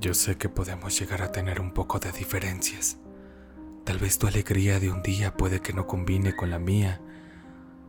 Yo 0.00 0.14
sé 0.14 0.36
que 0.36 0.48
podemos 0.48 0.96
llegar 0.96 1.22
a 1.22 1.32
tener 1.32 1.60
un 1.60 1.72
poco 1.72 1.98
de 1.98 2.12
diferencias. 2.12 2.98
Tal 3.84 3.98
vez 3.98 4.16
tu 4.16 4.28
alegría 4.28 4.78
de 4.78 4.92
un 4.92 5.02
día 5.02 5.36
puede 5.36 5.60
que 5.60 5.72
no 5.72 5.88
combine 5.88 6.36
con 6.36 6.50
la 6.50 6.60
mía, 6.60 7.00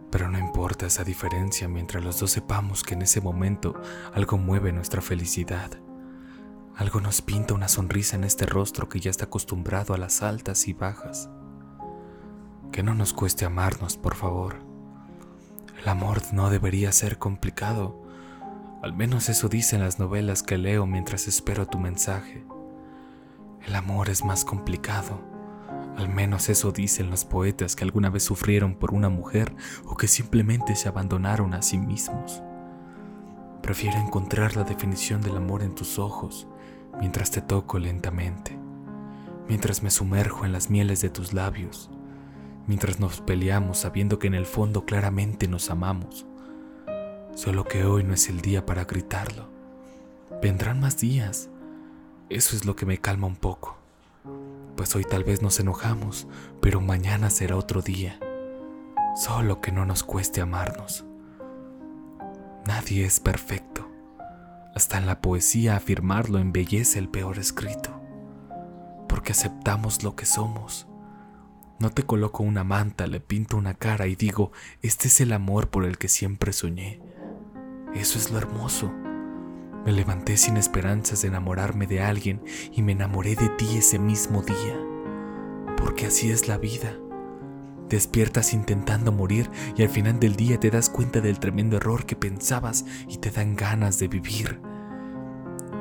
pero 0.09 0.27
no 0.27 0.39
importa 0.39 0.87
esa 0.87 1.03
diferencia 1.03 1.67
mientras 1.67 2.03
los 2.03 2.19
dos 2.19 2.31
sepamos 2.31 2.81
que 2.81 2.95
en 2.95 3.03
ese 3.03 3.21
momento 3.21 3.79
algo 4.11 4.39
mueve 4.39 4.71
nuestra 4.71 5.03
felicidad. 5.03 5.69
Algo 6.75 6.99
nos 6.99 7.21
pinta 7.21 7.53
una 7.53 7.67
sonrisa 7.67 8.15
en 8.15 8.23
este 8.23 8.47
rostro 8.47 8.89
que 8.89 8.99
ya 8.99 9.11
está 9.11 9.25
acostumbrado 9.25 9.93
a 9.93 9.99
las 9.99 10.23
altas 10.23 10.67
y 10.67 10.73
bajas. 10.73 11.29
Que 12.71 12.81
no 12.81 12.95
nos 12.95 13.13
cueste 13.13 13.45
amarnos, 13.45 13.97
por 13.97 14.15
favor. 14.15 14.55
El 15.79 15.87
amor 15.87 16.21
no 16.33 16.49
debería 16.49 16.91
ser 16.91 17.19
complicado. 17.19 18.01
Al 18.81 18.93
menos 18.93 19.27
eso 19.27 19.49
dicen 19.49 19.81
las 19.81 19.99
novelas 19.99 20.41
que 20.41 20.57
leo 20.57 20.85
mientras 20.85 21.27
espero 21.27 21.65
tu 21.65 21.79
mensaje. 21.79 22.45
El 23.67 23.75
amor 23.75 24.09
es 24.09 24.23
más 24.23 24.45
complicado. 24.45 25.19
Al 25.97 26.07
menos 26.07 26.47
eso 26.47 26.71
dicen 26.71 27.09
los 27.09 27.25
poetas 27.25 27.75
que 27.75 27.83
alguna 27.83 28.09
vez 28.09 28.23
sufrieron 28.23 28.75
por 28.75 28.93
una 28.93 29.09
mujer 29.09 29.53
o 29.85 29.97
que 29.97 30.07
simplemente 30.07 30.77
se 30.77 30.87
abandonaron 30.87 31.53
a 31.53 31.61
sí 31.61 31.77
mismos. 31.77 32.41
Prefiero 33.61 33.97
encontrar 33.97 34.55
la 34.55 34.63
definición 34.63 35.21
del 35.21 35.35
amor 35.35 35.61
en 35.61 35.75
tus 35.75 35.99
ojos 35.99 36.47
mientras 37.01 37.31
te 37.31 37.41
toco 37.41 37.79
lentamente, 37.79 38.57
mientras 39.49 39.83
me 39.83 39.91
sumerjo 39.91 40.45
en 40.45 40.53
las 40.53 40.69
mieles 40.69 41.01
de 41.01 41.09
tus 41.09 41.33
labios, 41.33 41.89
mientras 42.65 43.01
nos 43.01 43.19
peleamos 43.19 43.79
sabiendo 43.79 44.19
que 44.19 44.27
en 44.27 44.35
el 44.35 44.45
fondo 44.45 44.85
claramente 44.85 45.49
nos 45.49 45.69
amamos. 45.69 46.28
Solo 47.39 47.63
que 47.63 47.85
hoy 47.85 48.03
no 48.03 48.13
es 48.13 48.27
el 48.27 48.41
día 48.41 48.65
para 48.65 48.83
gritarlo. 48.83 49.47
Vendrán 50.41 50.81
más 50.81 50.97
días. 50.97 51.49
Eso 52.29 52.53
es 52.53 52.65
lo 52.65 52.75
que 52.75 52.85
me 52.85 52.97
calma 52.97 53.27
un 53.27 53.37
poco. 53.37 53.77
Pues 54.75 54.93
hoy 54.93 55.05
tal 55.05 55.23
vez 55.23 55.41
nos 55.41 55.57
enojamos, 55.61 56.27
pero 56.61 56.81
mañana 56.81 57.29
será 57.29 57.55
otro 57.55 57.81
día. 57.81 58.19
Solo 59.15 59.61
que 59.61 59.71
no 59.71 59.85
nos 59.85 60.03
cueste 60.03 60.41
amarnos. 60.41 61.05
Nadie 62.67 63.05
es 63.05 63.21
perfecto. 63.21 63.89
Hasta 64.75 64.97
en 64.97 65.05
la 65.05 65.21
poesía 65.21 65.77
afirmarlo 65.77 66.39
embellece 66.39 66.99
el 66.99 67.07
peor 67.07 67.39
escrito, 67.39 68.01
porque 69.07 69.31
aceptamos 69.31 70.03
lo 70.03 70.13
que 70.17 70.25
somos. 70.25 70.87
No 71.79 71.89
te 71.89 72.03
coloco 72.03 72.43
una 72.43 72.65
manta, 72.65 73.07
le 73.07 73.21
pinto 73.21 73.55
una 73.55 73.75
cara 73.75 74.07
y 74.07 74.17
digo, 74.17 74.51
este 74.81 75.07
es 75.07 75.21
el 75.21 75.31
amor 75.31 75.69
por 75.69 75.85
el 75.85 75.97
que 75.97 76.09
siempre 76.09 76.51
soñé. 76.51 76.99
Eso 77.99 78.17
es 78.17 78.31
lo 78.31 78.37
hermoso. 78.37 78.89
Me 79.85 79.91
levanté 79.91 80.37
sin 80.37 80.55
esperanzas 80.55 81.21
de 81.21 81.27
enamorarme 81.27 81.85
de 81.85 82.01
alguien 82.01 82.41
y 82.71 82.81
me 82.81 82.93
enamoré 82.93 83.35
de 83.35 83.49
ti 83.49 83.77
ese 83.77 83.99
mismo 83.99 84.41
día, 84.41 84.79
porque 85.75 86.05
así 86.05 86.31
es 86.31 86.47
la 86.47 86.57
vida. 86.57 86.93
Despiertas 87.89 88.53
intentando 88.53 89.11
morir 89.11 89.51
y 89.75 89.83
al 89.83 89.89
final 89.89 90.17
del 90.17 90.37
día 90.37 90.57
te 90.61 90.71
das 90.71 90.89
cuenta 90.89 91.19
del 91.19 91.39
tremendo 91.39 91.75
error 91.75 92.05
que 92.05 92.15
pensabas 92.15 92.85
y 93.09 93.17
te 93.17 93.31
dan 93.31 93.57
ganas 93.57 93.99
de 93.99 94.07
vivir. 94.07 94.61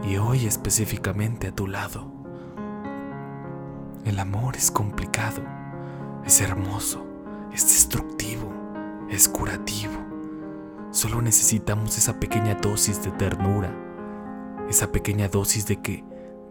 Y 0.03 0.17
hoy 0.17 0.47
específicamente 0.47 1.47
a 1.47 1.55
tu 1.55 1.69
lado. 1.69 2.13
El 4.05 4.19
amor 4.19 4.57
es 4.57 4.73
complicado, 4.73 5.45
es 6.25 6.41
hermoso, 6.41 7.07
es 7.53 7.63
destructivo, 7.63 8.53
es 9.09 9.29
curativo. 9.29 10.08
Solo 10.99 11.23
necesitamos 11.23 11.97
esa 11.97 12.19
pequeña 12.19 12.57
dosis 12.57 13.01
de 13.05 13.13
ternura, 13.13 13.73
esa 14.69 14.91
pequeña 14.91 15.29
dosis 15.29 15.65
de 15.65 15.81
que, 15.81 16.03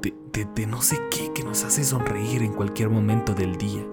de, 0.02 0.46
de 0.46 0.66
no 0.66 0.82
sé 0.82 0.98
qué 1.12 1.34
que 1.34 1.44
nos 1.44 1.66
hace 1.66 1.84
sonreír 1.84 2.42
en 2.44 2.54
cualquier 2.54 2.90
momento 2.90 3.34
del 3.34 3.58
día 3.58 3.84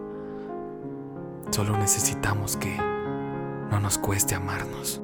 Solo 1.50 1.76
necesitamos 1.76 2.56
que 2.56 2.76
no 2.76 3.80
nos 3.80 3.98
cueste 3.98 4.36
amarnos. 4.36 5.03